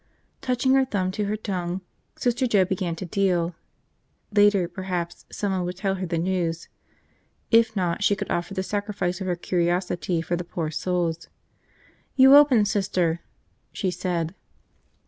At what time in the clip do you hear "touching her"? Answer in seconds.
0.41-0.83